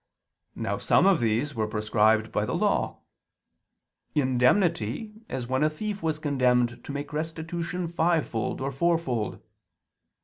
Now 0.55 0.77
some 0.79 1.05
of 1.05 1.19
these 1.19 1.53
were 1.53 1.67
prescribed 1.67 2.31
by 2.31 2.43
the 2.47 2.55
Law. 2.55 3.01
"Indemnity," 4.15 5.13
as 5.29 5.45
when 5.45 5.63
a 5.63 5.69
thief 5.69 6.01
was 6.01 6.17
condemned 6.17 6.83
to 6.85 6.91
make 6.91 7.13
restitution 7.13 7.87
fivefold 7.87 8.61
or 8.61 8.71
fourfold. 8.71 9.43